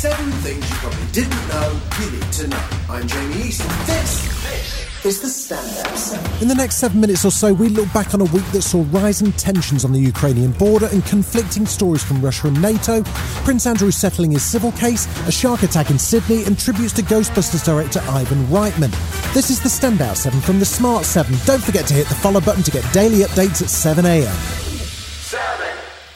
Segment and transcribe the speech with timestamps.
[0.00, 2.68] Seven things you probably didn't know you need to know.
[2.88, 6.42] I'm Jamie East, and this, this is the Seven.
[6.42, 8.82] In the next seven minutes or so, we look back on a week that saw
[8.92, 13.02] rising tensions on the Ukrainian border and conflicting stories from Russia and NATO,
[13.44, 17.62] Prince Andrew settling his civil case, a shark attack in Sydney, and tributes to Ghostbusters
[17.62, 18.92] director Ivan Reitman.
[19.34, 21.36] This is the Standout 7 from the Smart 7.
[21.44, 24.69] Don't forget to hit the follow button to get daily updates at 7am.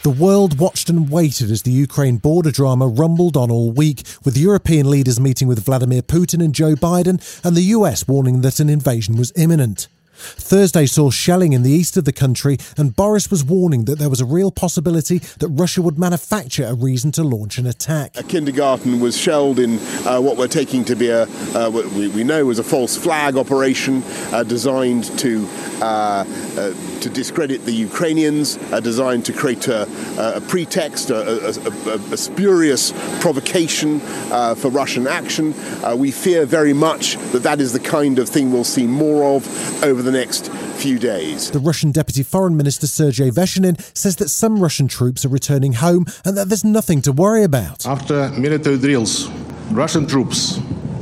[0.04, 4.36] The world watched and waited as the Ukraine border drama rumbled on all week, with
[4.36, 8.68] European leaders meeting with Vladimir Putin and Joe Biden, and the US warning that an
[8.68, 9.88] invasion was imminent.
[10.14, 14.08] Thursday saw shelling in the east of the country, and Boris was warning that there
[14.08, 18.16] was a real possibility that Russia would manufacture a reason to launch an attack.
[18.16, 22.08] A kindergarten was shelled in uh, what we're taking to be a, uh, what we,
[22.08, 25.48] we know was a false flag operation uh, designed to
[25.80, 26.24] uh,
[26.56, 32.16] uh, to discredit the Ukrainians, uh, designed to create a, a pretext, a, a, a,
[32.16, 35.52] spurious provocation for Russian action.
[35.98, 39.44] we fear very much that that is the kind of thing we'll see more of
[39.84, 41.50] over the next few days.
[41.50, 46.06] The Russian Deputy Foreign Minister Sergei Vershinin says that some Russian troops are returning home
[46.24, 47.86] and that there's nothing to worry about.
[47.86, 49.28] After military drills,
[49.70, 50.58] Russian troops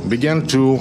[0.07, 0.77] began to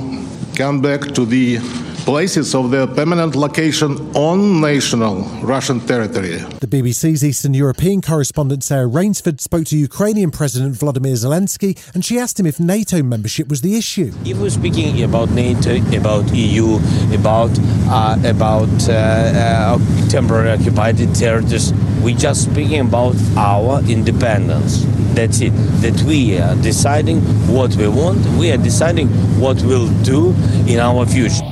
[0.54, 1.58] come back to the
[2.04, 6.38] places of their permanent location on national Russian territory.
[6.60, 12.18] The BBC's Eastern European correspondent Sarah Rainsford spoke to Ukrainian President Vladimir Zelensky and she
[12.18, 14.12] asked him if NATO membership was the issue.
[14.24, 16.78] If we're speaking about NATO, about EU,
[17.14, 17.50] about
[17.88, 24.84] uh, about uh, uh, temporary occupied territories, we're just speaking about our independence.
[25.14, 25.52] That's it.
[25.82, 28.24] That we are deciding what we want.
[28.38, 29.08] We are deciding
[29.38, 30.30] what we'll do
[30.66, 31.44] in our future.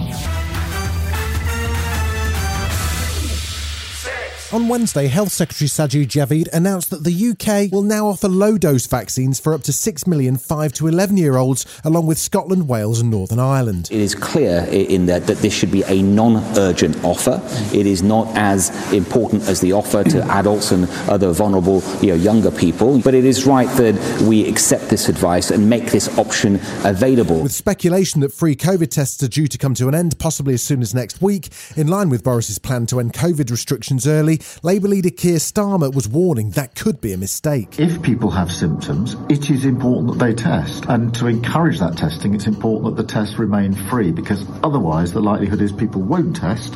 [4.52, 8.84] On Wednesday, Health Secretary Sajid Javid announced that the UK will now offer low dose
[8.84, 13.00] vaccines for up to 6 million 5 to 11 year olds, along with Scotland, Wales,
[13.00, 13.88] and Northern Ireland.
[13.92, 17.40] It is clear in that that this should be a non urgent offer.
[17.72, 22.16] It is not as important as the offer to adults and other vulnerable you know,
[22.16, 26.56] younger people, but it is right that we accept this advice and make this option
[26.82, 27.40] available.
[27.40, 30.62] With speculation that free COVID tests are due to come to an end possibly as
[30.64, 34.88] soon as next week, in line with Boris's plan to end COVID restrictions early, Labour
[34.88, 37.78] leader Keir Starmer was warning that could be a mistake.
[37.78, 40.86] If people have symptoms, it is important that they test.
[40.86, 45.20] And to encourage that testing, it's important that the tests remain free because otherwise the
[45.20, 46.74] likelihood is people won't test.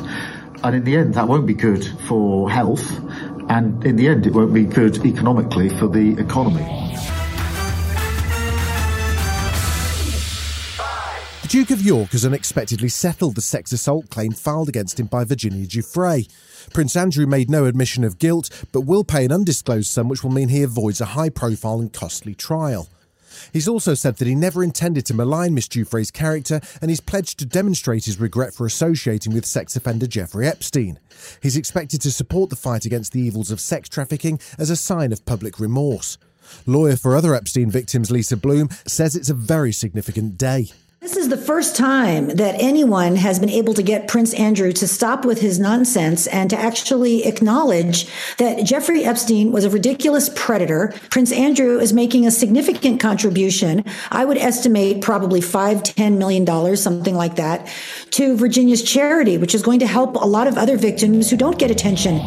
[0.63, 2.89] And in the end, that won't be good for health.
[3.49, 6.65] And in the end, it won't be good economically for the economy.
[11.45, 15.23] The Duke of York has unexpectedly settled the sex assault claim filed against him by
[15.25, 16.27] Virginia Giuffre.
[16.73, 20.31] Prince Andrew made no admission of guilt, but will pay an undisclosed sum which will
[20.31, 22.89] mean he avoids a high profile and costly trial.
[23.53, 27.37] He's also said that he never intended to malign Miss Giuffre's character and he's pledged
[27.37, 30.97] to demonstrate his regret for associating with sex offender Jeffrey Epstein.
[31.43, 35.11] He's expected to support the fight against the evils of sex trafficking as a sign
[35.11, 36.17] of public remorse.
[36.65, 40.69] Lawyer for other Epstein victims, Lisa Bloom, says it's a very significant day.
[41.05, 44.87] This is the first time that anyone has been able to get Prince Andrew to
[44.87, 48.07] stop with his nonsense and to actually acknowledge
[48.37, 50.95] that Jeffrey Epstein was a ridiculous predator.
[51.11, 53.85] Prince Andrew is making a significant contribution.
[54.09, 57.71] I would estimate probably five, ten million dollars, something like that,
[58.09, 61.59] to Virginia's charity, which is going to help a lot of other victims who don't
[61.59, 62.19] get attention.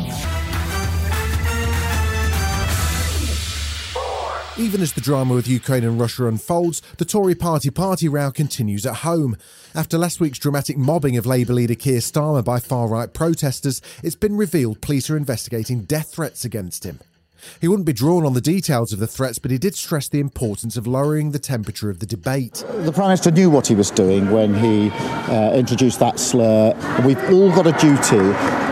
[4.58, 8.84] Even as the drama with Ukraine and Russia unfolds, the Tory party party row continues
[8.86, 9.36] at home.
[9.72, 14.16] After last week's dramatic mobbing of Labour leader Keir Starmer by far right protesters, it's
[14.16, 16.98] been revealed police are investigating death threats against him.
[17.60, 20.20] He wouldn't be drawn on the details of the threats, but he did stress the
[20.20, 22.64] importance of lowering the temperature of the debate.
[22.68, 26.74] The Prime Minister knew what he was doing when he uh, introduced that slur.
[27.04, 28.18] We've all got a duty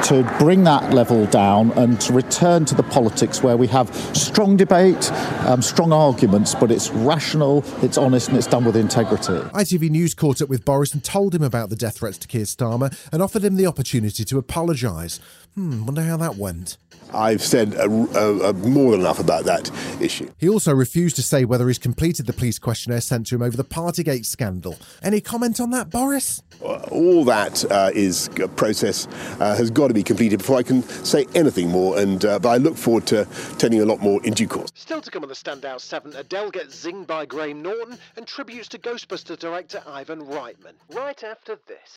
[0.08, 4.56] to bring that level down and to return to the politics where we have strong
[4.56, 5.10] debate,
[5.46, 9.32] um, strong arguments, but it's rational, it's honest, and it's done with integrity.
[9.50, 12.42] ITV News caught up with Boris and told him about the death threats to Keir
[12.42, 15.18] Starmer and offered him the opportunity to apologise.
[15.54, 16.76] Hmm, wonder how that went.
[17.14, 19.70] I've said uh, uh, uh, more than enough about that
[20.00, 20.30] issue.
[20.38, 23.56] He also refused to say whether he's completed the police questionnaire sent to him over
[23.56, 24.76] the Partygate scandal.
[25.02, 26.42] Any comment on that, Boris?
[26.60, 29.06] All that uh, is a process
[29.40, 31.98] uh, has got to be completed before I can say anything more.
[31.98, 33.26] And uh, but I look forward to
[33.58, 34.70] telling you a lot more in due course.
[34.74, 38.68] Still to come on the Standout 7, Adele gets zinged by Graham Norton and tributes
[38.68, 40.74] to Ghostbuster director Ivan Reitman.
[40.90, 41.96] Right after this.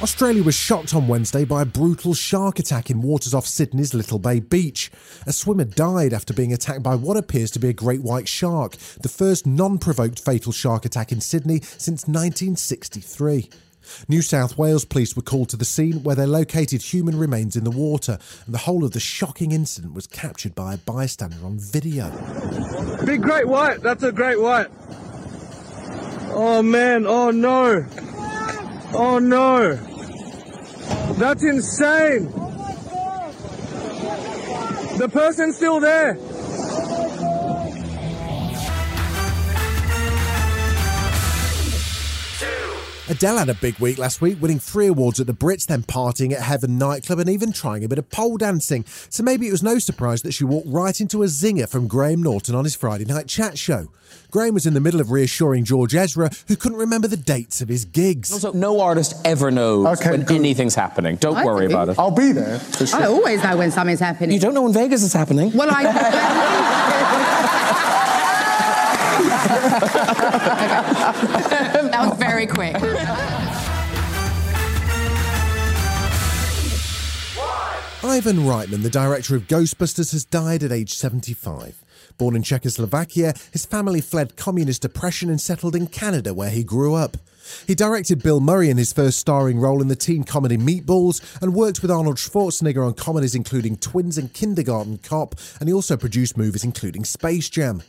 [0.00, 4.20] Australia was shocked on Wednesday by a brutal shark attack in waters off Sydney's Little
[4.20, 4.92] Bay Beach.
[5.26, 8.76] A swimmer died after being attacked by what appears to be a great white shark,
[9.02, 13.50] the first non provoked fatal shark attack in Sydney since 1963.
[14.06, 17.64] New South Wales police were called to the scene where they located human remains in
[17.64, 21.58] the water, and the whole of the shocking incident was captured by a bystander on
[21.58, 22.08] video.
[23.04, 23.82] Big great white.
[23.82, 24.68] That's a great white.
[26.30, 27.04] Oh man.
[27.04, 27.84] Oh no.
[28.94, 29.74] Oh no.
[31.14, 32.24] That's insane.
[34.98, 36.18] The person's still there.
[43.10, 46.32] Adele had a big week last week, winning three awards at the Brits, then partying
[46.32, 48.84] at Heaven nightclub and even trying a bit of pole dancing.
[49.08, 52.22] So maybe it was no surprise that she walked right into a zinger from Graham
[52.22, 53.88] Norton on his Friday night chat show.
[54.30, 57.68] Graham was in the middle of reassuring George Ezra, who couldn't remember the dates of
[57.68, 58.30] his gigs.
[58.30, 61.16] Also, no artist ever knows when anything's happening.
[61.16, 61.74] Don't I worry do.
[61.74, 61.98] about it.
[61.98, 62.58] I'll be there.
[62.58, 63.00] For sure.
[63.00, 64.32] I always know when something's happening.
[64.32, 65.50] You don't know when Vegas is happening.
[65.54, 65.82] Well, I.
[65.88, 66.44] that
[71.74, 71.77] was
[72.38, 72.74] very quick.
[78.04, 81.82] Ivan Reitman, the director of Ghostbusters, has died at age 75.
[82.16, 86.94] Born in Czechoslovakia, his family fled communist oppression and settled in Canada, where he grew
[86.94, 87.16] up.
[87.66, 91.54] He directed Bill Murray in his first starring role in the teen comedy Meatballs and
[91.54, 96.36] worked with Arnold Schwarzenegger on comedies including Twins and Kindergarten Cop, and he also produced
[96.36, 97.82] movies including Space Jam.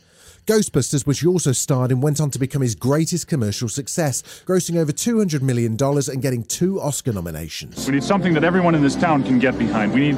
[0.50, 4.78] Ghostbusters, which he also starred in, went on to become his greatest commercial success, grossing
[4.78, 7.86] over $200 million and getting two Oscar nominations.
[7.86, 9.94] We need something that everyone in this town can get behind.
[9.94, 10.16] We need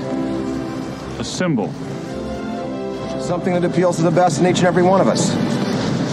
[1.18, 1.70] a symbol.
[3.20, 5.32] Something that appeals to the best in each and every one of us.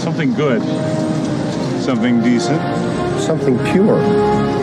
[0.04, 0.62] Something good.
[1.82, 2.62] Something decent.
[3.22, 4.59] Something pure.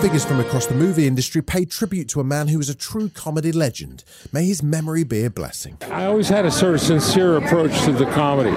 [0.00, 3.08] Figures from across the movie industry paid tribute to a man who was a true
[3.08, 4.04] comedy legend.
[4.32, 5.76] May his memory be a blessing.
[5.90, 8.54] I always had a sort of sincere approach to the comedy.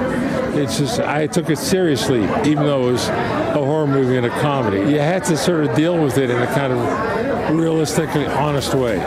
[0.56, 4.40] It's just I took it seriously, even though it was a horror movie and a
[4.40, 4.92] comedy.
[4.92, 8.76] You had to sort of deal with it in a kind of realistic and honest
[8.76, 8.98] way.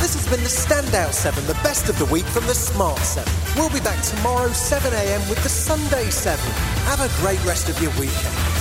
[0.00, 3.32] This has been the Standout 7, the best of the week from the Smart 7.
[3.56, 6.38] We'll be back tomorrow, 7am, with the Sunday 7.
[6.84, 8.59] Have a great rest of your weekend.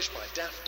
[0.00, 0.59] Published by Doris.